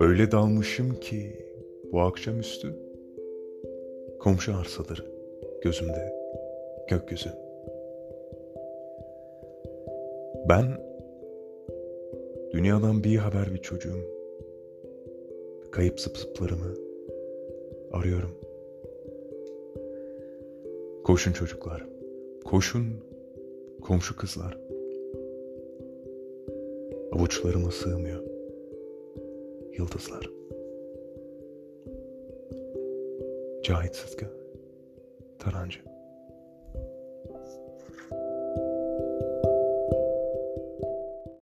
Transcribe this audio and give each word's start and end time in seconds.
Öyle 0.00 0.30
dalmışım 0.30 0.94
ki 1.00 1.32
bu 1.92 2.00
akşamüstü 2.00 2.74
komşu 4.18 4.54
arsaları 4.54 5.04
gözümde 5.62 6.12
gökyüzü. 6.88 7.30
Ben 10.48 10.64
dünyadan 12.52 13.04
bir 13.04 13.16
haber 13.16 13.54
bir 13.54 13.62
çocuğum. 13.62 14.00
Kayıp 15.70 16.00
zıp 16.00 16.18
zıplarımı 16.18 16.74
arıyorum. 17.92 18.30
Koşun 21.04 21.32
çocuklar, 21.32 21.86
koşun 22.44 22.84
komşu 23.82 24.16
kızlar. 24.16 24.73
Avuçlarıma 27.14 27.70
sığmıyor. 27.70 28.22
Yıldızlar. 29.78 30.30
Cahit 33.62 33.96
Sıtkı 33.96 34.26
Tarancı 35.38 35.93